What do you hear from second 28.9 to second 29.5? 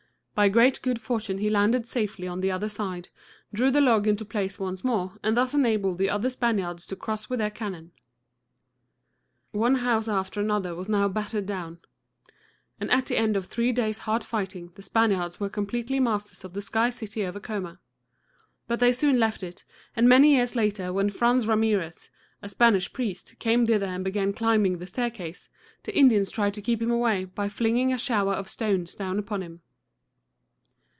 down upon